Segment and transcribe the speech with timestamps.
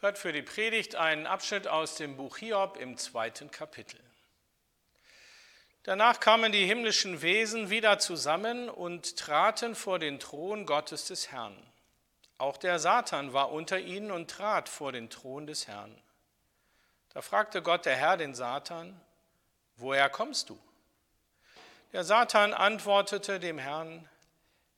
[0.00, 3.98] Hört für die Predigt einen Abschnitt aus dem Buch Hiob im zweiten Kapitel.
[5.82, 11.56] Danach kamen die himmlischen Wesen wieder zusammen und traten vor den Thron Gottes des Herrn.
[12.36, 16.00] Auch der Satan war unter ihnen und trat vor den Thron des Herrn.
[17.12, 19.00] Da fragte Gott der Herr den Satan,
[19.78, 20.58] woher kommst du?
[21.92, 24.08] Der Satan antwortete dem Herrn,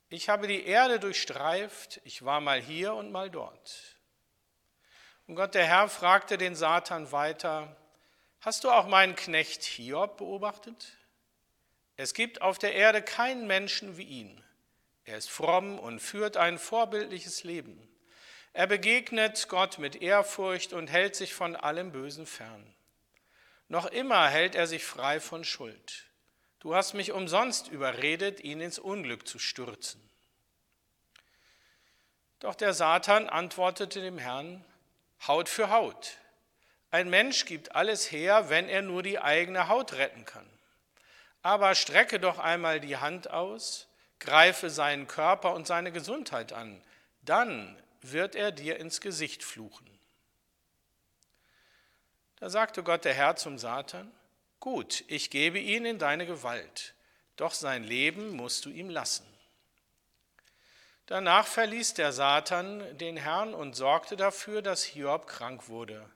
[0.09, 4.00] ich habe die Erde durchstreift, ich war mal hier und mal dort.
[5.31, 7.77] Und Gott der Herr fragte den Satan weiter,
[8.41, 10.97] hast du auch meinen Knecht Hiob beobachtet?
[11.97, 14.43] Es gibt auf der Erde keinen Menschen wie ihn.
[15.05, 17.89] Er ist fromm und führt ein vorbildliches Leben.
[18.55, 22.75] Er begegnet Gott mit Ehrfurcht und hält sich von allem Bösen fern.
[23.69, 26.07] Noch immer hält er sich frei von Schuld.
[26.59, 30.03] Du hast mich umsonst überredet, ihn ins Unglück zu stürzen.
[32.41, 34.65] Doch der Satan antwortete dem Herrn,
[35.27, 36.17] Haut für Haut.
[36.91, 40.49] Ein Mensch gibt alles her, wenn er nur die eigene Haut retten kann.
[41.43, 43.87] Aber strecke doch einmal die Hand aus,
[44.19, 46.83] greife seinen Körper und seine Gesundheit an,
[47.23, 49.87] dann wird er dir ins Gesicht fluchen.
[52.37, 54.11] Da sagte Gott der Herr zum Satan,
[54.59, 56.95] gut, ich gebe ihn in deine Gewalt,
[57.37, 59.30] doch sein Leben musst du ihm lassen.
[61.11, 66.09] Danach verließ der Satan den Herrn und sorgte dafür, dass Hiob krank wurde.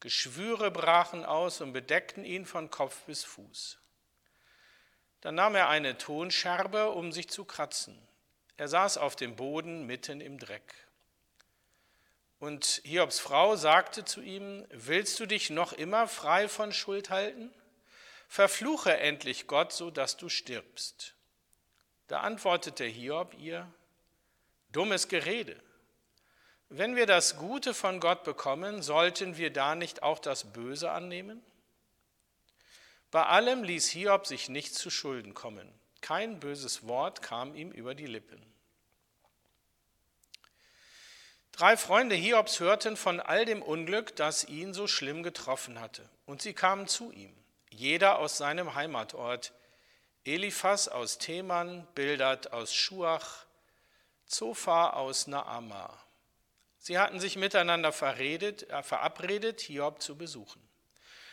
[0.00, 3.78] Geschwüre brachen aus und bedeckten ihn von Kopf bis Fuß.
[5.20, 7.96] Dann nahm er eine Tonscherbe, um sich zu kratzen.
[8.56, 10.74] Er saß auf dem Boden mitten im Dreck.
[12.40, 17.54] Und Hiobs Frau sagte zu ihm, willst du dich noch immer frei von Schuld halten?
[18.26, 21.14] Verfluche endlich Gott, so dass du stirbst.
[22.08, 23.72] Da antwortete Hiob ihr,
[24.72, 25.56] dummes Gerede.
[26.68, 31.42] Wenn wir das Gute von Gott bekommen, sollten wir da nicht auch das Böse annehmen?
[33.10, 35.70] Bei allem ließ Hiob sich nicht zu Schulden kommen.
[36.00, 38.42] Kein böses Wort kam ihm über die Lippen.
[41.52, 46.40] Drei Freunde Hiobs hörten von all dem Unglück, das ihn so schlimm getroffen hatte, und
[46.40, 47.32] sie kamen zu ihm,
[47.70, 49.52] jeder aus seinem Heimatort.
[50.24, 53.44] Eliphas aus Theman, Bildad aus Schuach,
[54.32, 56.02] Zophar aus Naama.
[56.78, 60.60] Sie hatten sich miteinander verredet, äh, verabredet, Hiob zu besuchen.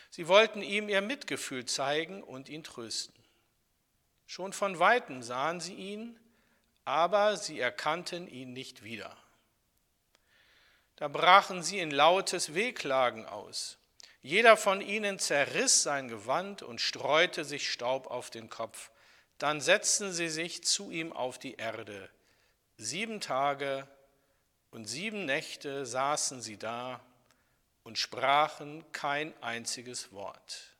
[0.09, 3.15] Sie wollten ihm ihr Mitgefühl zeigen und ihn trösten.
[4.27, 6.19] Schon von weitem sahen sie ihn,
[6.83, 9.15] aber sie erkannten ihn nicht wieder.
[10.97, 13.77] Da brachen sie in lautes Wehklagen aus.
[14.21, 18.91] Jeder von ihnen zerriss sein Gewand und streute sich Staub auf den Kopf.
[19.37, 22.09] Dann setzten sie sich zu ihm auf die Erde.
[22.81, 23.85] Sieben Tage
[24.71, 27.01] und sieben Nächte saßen sie da
[27.83, 30.77] und sprachen kein einziges Wort.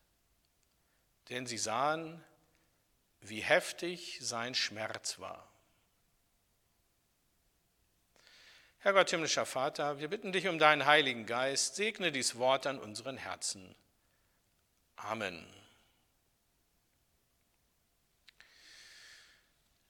[1.27, 2.23] Denn sie sahen,
[3.19, 5.51] wie heftig sein Schmerz war.
[8.77, 12.79] Herr Gott, himmlischer Vater, wir bitten dich um deinen Heiligen Geist, segne dies Wort an
[12.79, 13.75] unseren Herzen.
[14.95, 15.45] Amen.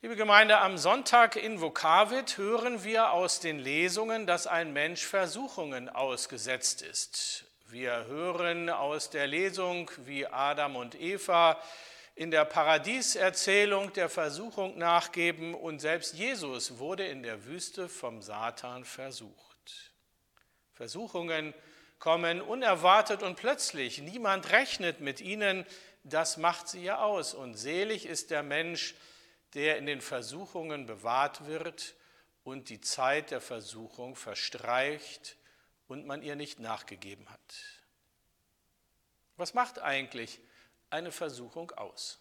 [0.02, 5.90] Liebe Gemeinde, am Sonntag in Vokavit hören wir aus den Lesungen, dass ein Mensch Versuchungen
[5.90, 7.44] ausgesetzt ist.
[7.68, 11.62] Wir hören aus der Lesung, wie Adam und Eva
[12.16, 18.86] in der Paradieserzählung der Versuchung nachgeben und selbst Jesus wurde in der Wüste vom Satan
[18.86, 19.92] versucht.
[20.76, 21.54] Versuchungen
[22.00, 23.98] kommen unerwartet und plötzlich.
[23.98, 25.66] Niemand rechnet mit ihnen.
[26.06, 27.34] Das macht sie ja aus.
[27.34, 29.09] Und selig ist der Mensch, der
[29.56, 31.96] in den Versuchungen bewahrt wird
[32.44, 35.38] und die Zeit der Versuchung verstreicht
[35.88, 37.56] und man ihr nicht nachgegeben hat.
[39.38, 40.40] Was macht eigentlich
[40.90, 42.20] eine Versuchung aus?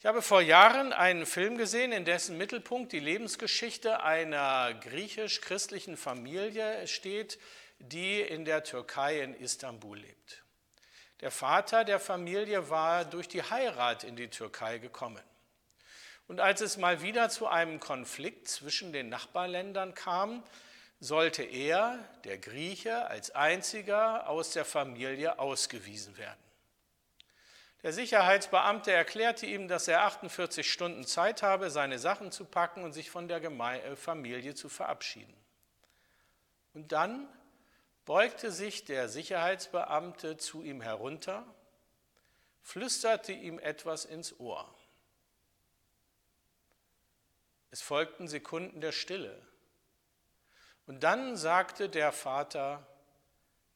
[0.00, 6.86] Ich habe vor Jahren einen Film gesehen, in dessen Mittelpunkt die Lebensgeschichte einer griechisch-christlichen Familie
[6.86, 7.38] steht,
[7.78, 10.42] die in der Türkei in Istanbul lebt.
[11.20, 15.22] Der Vater der Familie war durch die Heirat in die Türkei gekommen.
[16.26, 20.42] Und als es mal wieder zu einem Konflikt zwischen den Nachbarländern kam,
[21.00, 26.38] sollte er, der Grieche, als einziger aus der Familie ausgewiesen werden.
[27.82, 32.94] Der Sicherheitsbeamte erklärte ihm, dass er 48 Stunden Zeit habe, seine Sachen zu packen und
[32.94, 35.34] sich von der äh, Familie zu verabschieden.
[36.72, 37.28] Und dann
[38.06, 41.44] beugte sich der Sicherheitsbeamte zu ihm herunter,
[42.62, 44.74] flüsterte ihm etwas ins Ohr.
[47.74, 49.36] Es folgten Sekunden der Stille.
[50.86, 52.86] Und dann sagte der Vater,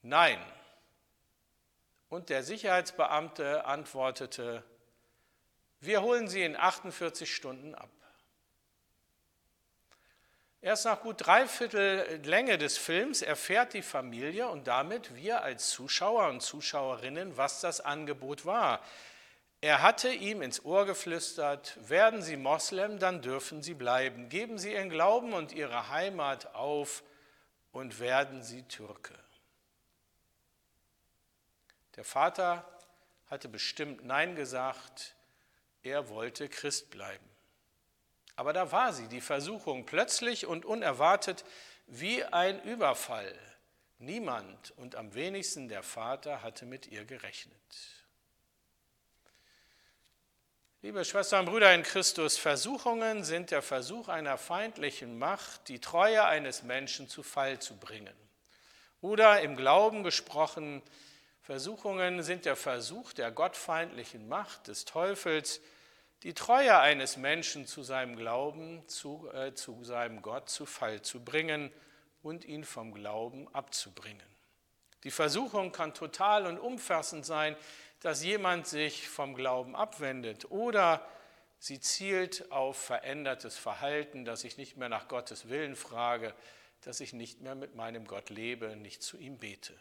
[0.02, 0.38] nein.
[2.08, 4.62] Und der Sicherheitsbeamte antwortete,
[5.80, 7.90] wir holen Sie in 48 Stunden ab.
[10.60, 16.28] Erst nach gut dreiviertel Länge des Films erfährt die Familie und damit wir als Zuschauer
[16.28, 18.80] und Zuschauerinnen, was das Angebot war.
[19.60, 24.28] Er hatte ihm ins Ohr geflüstert, werden Sie Moslem, dann dürfen Sie bleiben.
[24.28, 27.02] Geben Sie Ihren Glauben und Ihre Heimat auf
[27.72, 29.18] und werden Sie Türke.
[31.96, 32.64] Der Vater
[33.26, 35.16] hatte bestimmt Nein gesagt,
[35.82, 37.28] er wollte Christ bleiben.
[38.36, 41.44] Aber da war sie, die Versuchung, plötzlich und unerwartet
[41.88, 43.36] wie ein Überfall.
[43.98, 47.97] Niemand und am wenigsten der Vater hatte mit ihr gerechnet.
[50.80, 56.24] Liebe Schwestern und Brüder in Christus, Versuchungen sind der Versuch einer feindlichen Macht, die Treue
[56.24, 58.14] eines Menschen zu Fall zu bringen.
[59.00, 60.80] Oder im Glauben gesprochen,
[61.42, 65.60] Versuchungen sind der Versuch der gottfeindlichen Macht des Teufels,
[66.22, 71.24] die Treue eines Menschen zu seinem Glauben, zu, äh, zu seinem Gott zu Fall zu
[71.24, 71.72] bringen
[72.22, 74.22] und ihn vom Glauben abzubringen.
[75.02, 77.56] Die Versuchung kann total und umfassend sein,
[78.00, 81.06] dass jemand sich vom Glauben abwendet oder
[81.58, 86.34] sie zielt auf verändertes Verhalten, dass ich nicht mehr nach Gottes Willen frage,
[86.82, 89.74] dass ich nicht mehr mit meinem Gott lebe, nicht zu ihm bete.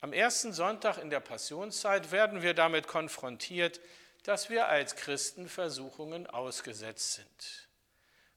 [0.00, 3.80] Am ersten Sonntag in der Passionszeit werden wir damit konfrontiert,
[4.24, 7.65] dass wir als Christen Versuchungen ausgesetzt sind.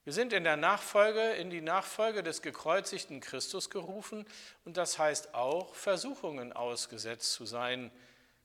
[0.10, 4.26] Wir sind in der Nachfolge, in die Nachfolge des gekreuzigten Christus gerufen
[4.66, 7.92] und das heißt auch, Versuchungen ausgesetzt zu sein.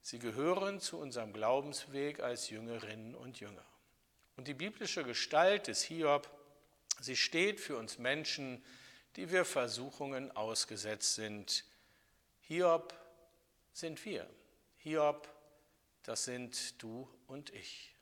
[0.03, 3.65] Sie gehören zu unserem Glaubensweg als Jüngerinnen und Jünger.
[4.37, 6.29] Und die biblische Gestalt des Hiob,
[7.01, 8.63] sie steht für uns Menschen,
[9.17, 11.65] die wir Versuchungen ausgesetzt sind.
[12.43, 12.93] Hiob
[13.73, 14.29] sind wir.
[14.77, 15.35] Hiob
[16.03, 17.94] das sind du und ich.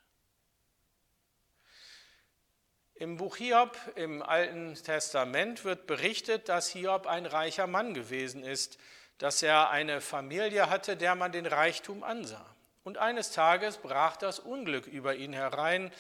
[3.03, 8.79] Im Buch Hiob im Alten Testament wird berichtet, dass Hiob ein reicher Mann gewesen ist,
[9.19, 12.47] dass er eine Familie hatte, der man den Reichtum ansah.
[12.85, 15.91] Und eines Tages brach das Unglück über ihn herein,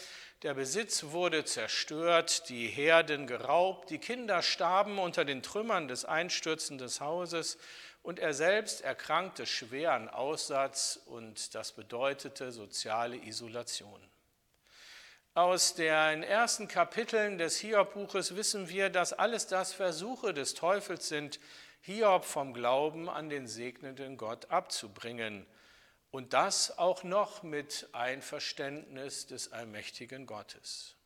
[0.43, 6.89] der Besitz wurde zerstört, die Herden geraubt, die Kinder starben unter den Trümmern des einstürzenden
[7.01, 7.59] Hauses
[8.05, 14.12] und er selbst erkrankte schwer an Aussatz und das bedeutete soziale Isolation.
[15.35, 21.41] Aus den ersten Kapiteln des Hiob-Buches wissen wir, dass alles das Versuche des Teufels sind,
[21.81, 25.47] Hiob vom Glauben an den segnenden Gott abzubringen.
[26.11, 30.97] Und das auch noch mit Einverständnis des allmächtigen Gottes.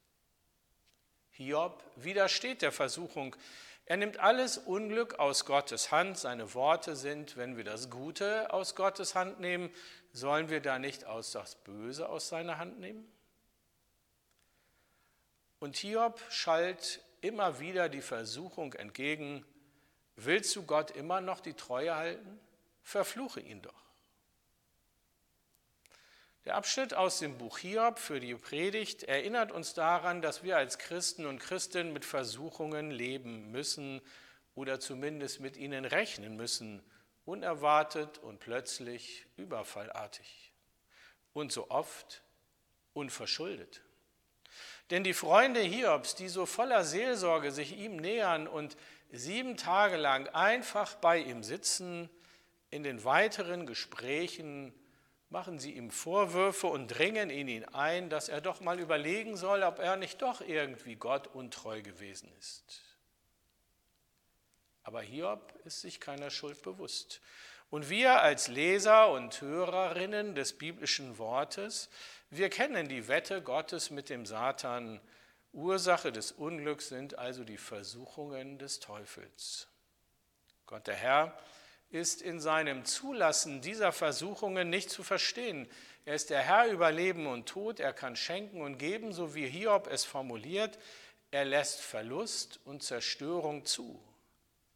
[1.31, 3.37] Hiob widersteht der Versuchung,
[3.85, 6.19] er nimmt alles Unglück aus Gottes Hand.
[6.19, 9.71] Seine Worte sind, wenn wir das Gute aus Gottes Hand nehmen,
[10.13, 13.16] sollen wir da nicht aus das Böse aus seiner Hand nehmen?
[15.59, 19.45] Und Hiob schallt immer wieder die Versuchung entgegen,
[20.17, 22.39] willst du Gott immer noch die Treue halten?
[22.83, 23.87] Verfluche ihn doch.
[26.45, 30.79] Der Abschnitt aus dem Buch Hiob für die Predigt erinnert uns daran, dass wir als
[30.79, 34.01] Christen und Christinnen mit Versuchungen leben müssen
[34.55, 36.85] oder zumindest mit ihnen rechnen müssen,
[37.25, 40.53] unerwartet und plötzlich überfallartig
[41.33, 42.23] und so oft
[42.93, 43.83] unverschuldet.
[44.91, 48.77] Denn die Freunde Hiobs, die so voller Seelsorge sich ihm nähern und
[49.11, 52.09] sieben Tage lang einfach bei ihm sitzen,
[52.71, 54.73] in den weiteren Gesprächen
[55.29, 59.63] machen sie ihm Vorwürfe und dringen in ihn ein, dass er doch mal überlegen soll,
[59.63, 62.83] ob er nicht doch irgendwie Gott untreu gewesen ist.
[64.85, 67.21] Aber Hiob ist sich keiner Schuld bewusst.
[67.71, 71.89] Und wir als Leser und Hörerinnen des biblischen Wortes,
[72.31, 75.01] wir kennen die Wette Gottes mit dem Satan.
[75.53, 79.69] Ursache des Unglücks sind also die Versuchungen des Teufels.
[80.67, 81.39] Gott der Herr
[81.89, 85.69] ist in seinem Zulassen dieser Versuchungen nicht zu verstehen.
[86.05, 89.47] Er ist der Herr über Leben und Tod, er kann schenken und geben, so wie
[89.47, 90.79] Hiob es formuliert.
[91.31, 94.01] Er lässt Verlust und Zerstörung zu.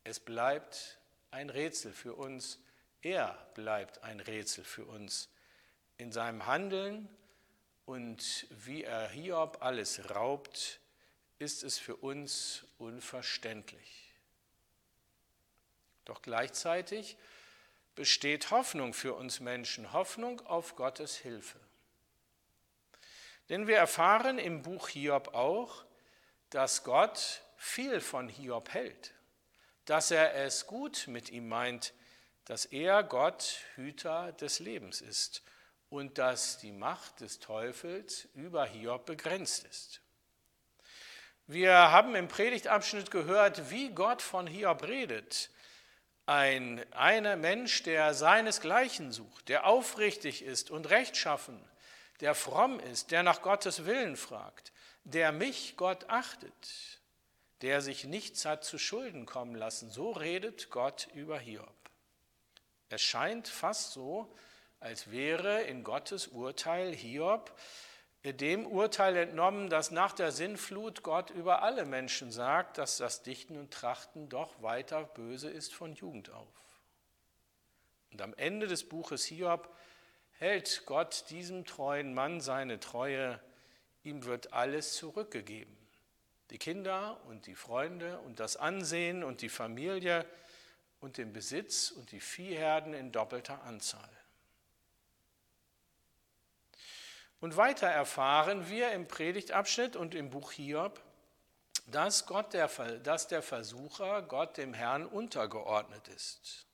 [0.05, 0.99] Es bleibt
[1.31, 2.59] ein Rätsel für uns.
[3.03, 5.29] Er bleibt ein Rätsel für uns.
[5.97, 7.09] in seinem Handeln
[7.85, 10.81] und wie er Hiob alles raubt,
[11.39, 14.15] ist es für uns unverständlich.
[16.07, 17.19] Doch gleichzeitig
[17.95, 21.61] besteht Hoffnung für uns Menschen, Hoffnung auf Gottes Hilfe.
[23.51, 25.85] Denn wir erfahren im Buch Hiob auch,
[26.49, 29.13] dass Gott viel von Hiob hält,
[29.85, 31.93] dass er es gut mit ihm meint,
[32.51, 35.45] dass er Gott Hüter des Lebens ist
[35.89, 40.01] und dass die Macht des Teufels über Hiob begrenzt ist.
[41.47, 45.51] Wir haben im Predigtabschnitt gehört, wie Gott von Hiob redet.
[46.27, 51.65] Ein einer Mensch, der seinesgleichen sucht, der aufrichtig ist und rechtschaffen,
[52.19, 54.73] der fromm ist, der nach Gottes Willen fragt,
[55.05, 56.99] der mich Gott achtet,
[57.63, 59.89] der sich nichts hat zu Schulden kommen lassen.
[59.89, 61.80] So redet Gott über Hiob.
[62.91, 64.33] Es scheint fast so,
[64.81, 67.57] als wäre in Gottes Urteil Hiob
[68.25, 73.57] dem Urteil entnommen, dass nach der Sinnflut Gott über alle Menschen sagt, dass das Dichten
[73.57, 76.47] und Trachten doch weiter böse ist von Jugend auf.
[78.13, 79.75] Und am Ende des Buches Hiob
[80.39, 83.41] hält Gott diesem treuen Mann seine Treue,
[84.03, 85.77] ihm wird alles zurückgegeben.
[86.51, 90.27] Die Kinder und die Freunde und das Ansehen und die Familie
[91.01, 94.11] und den Besitz und die Viehherden in doppelter Anzahl.
[97.41, 101.01] Und weiter erfahren wir im Predigtabschnitt und im Buch Hiob,
[101.87, 102.69] dass, Gott der,
[103.03, 106.67] dass der Versucher Gott dem Herrn untergeordnet ist.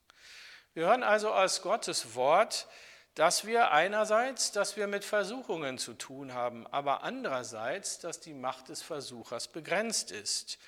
[0.74, 2.66] Wir hören also aus Gottes Wort,
[3.14, 8.68] dass wir einerseits, dass wir mit Versuchungen zu tun haben, aber andererseits, dass die Macht
[8.68, 10.58] des Versuchers begrenzt ist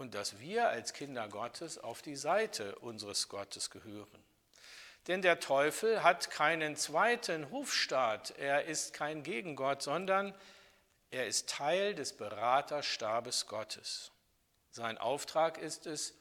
[0.00, 4.24] und dass wir als Kinder Gottes auf die Seite unseres Gottes gehören.
[5.08, 10.34] Denn der Teufel hat keinen zweiten Hofstaat, er ist kein Gegengott, sondern
[11.10, 14.10] er ist Teil des Beraterstabes Gottes.
[14.70, 16.14] Sein Auftrag ist es,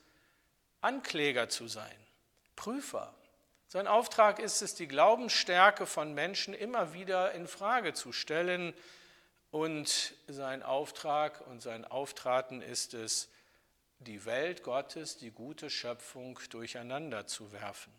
[0.81, 1.95] Ankläger zu sein,
[2.57, 3.13] Prüfer.
[3.69, 8.73] Sein Auftrag ist es, die Glaubensstärke von Menschen immer wieder in Frage zu stellen.
[9.51, 13.29] Und sein Auftrag und sein Auftraten ist es,
[13.99, 17.93] die Welt Gottes, die gute Schöpfung durcheinander zu werfen.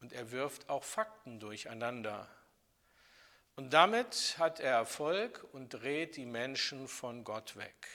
[0.00, 2.28] Und er wirft auch Fakten durcheinander.
[3.56, 7.88] Und damit hat er Erfolg und dreht die Menschen von Gott weg.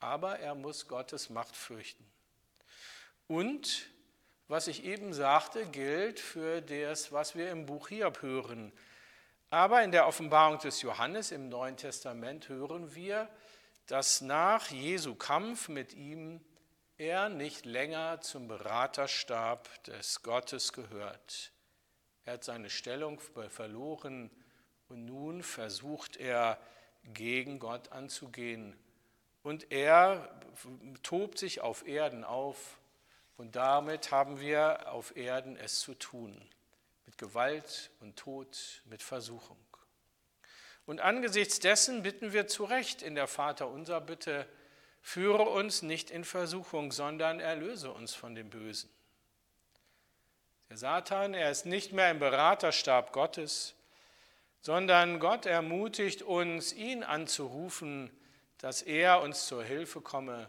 [0.00, 2.04] Aber er muss Gottes Macht fürchten.
[3.26, 3.88] Und
[4.48, 8.72] was ich eben sagte, gilt für das, was wir im Buch Hiob hören.
[9.48, 13.28] Aber in der Offenbarung des Johannes im Neuen Testament hören wir,
[13.86, 16.40] dass nach Jesu Kampf mit ihm
[16.96, 21.52] er nicht länger zum Beraterstab des Gottes gehört.
[22.24, 24.30] Er hat seine Stellung verloren
[24.88, 26.58] und nun versucht er
[27.12, 28.76] gegen Gott anzugehen.
[29.42, 30.40] Und er
[31.02, 32.78] tobt sich auf Erden auf
[33.36, 36.40] und damit haben wir auf Erden es zu tun.
[37.04, 39.58] Mit Gewalt und Tod, mit Versuchung.
[40.86, 44.46] Und angesichts dessen bitten wir zu Recht in der Vater unser Bitte,
[45.06, 48.88] Führe uns nicht in Versuchung, sondern erlöse uns von dem Bösen.
[50.70, 53.74] Der Satan, er ist nicht mehr im Beraterstab Gottes,
[54.62, 58.10] sondern Gott ermutigt uns, ihn anzurufen,
[58.56, 60.48] dass er uns zur Hilfe komme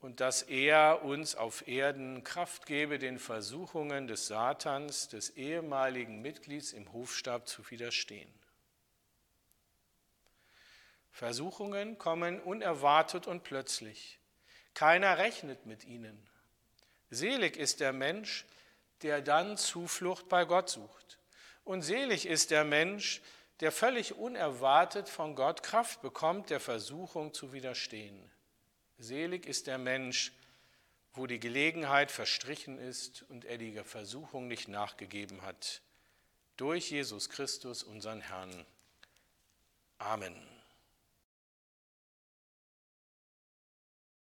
[0.00, 6.72] und dass er uns auf Erden Kraft gebe, den Versuchungen des Satans, des ehemaligen Mitglieds
[6.72, 8.32] im Hofstab zu widerstehen.
[11.12, 14.18] Versuchungen kommen unerwartet und plötzlich.
[14.74, 16.26] Keiner rechnet mit ihnen.
[17.10, 18.46] Selig ist der Mensch,
[19.02, 21.18] der dann Zuflucht bei Gott sucht.
[21.64, 23.20] Und selig ist der Mensch,
[23.60, 28.30] der völlig unerwartet von Gott Kraft bekommt, der Versuchung zu widerstehen.
[28.98, 30.32] Selig ist der Mensch,
[31.12, 35.82] wo die Gelegenheit verstrichen ist und er die Versuchung nicht nachgegeben hat.
[36.56, 38.66] Durch Jesus Christus, unseren Herrn.
[39.98, 40.51] Amen.